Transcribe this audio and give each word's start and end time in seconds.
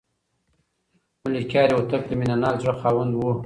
ملکیار 1.23 1.69
هوتک 1.75 2.03
د 2.07 2.11
مینه 2.19 2.35
ناک 2.41 2.55
زړه 2.61 2.73
خاوند 2.81 3.11
و. 3.13 3.21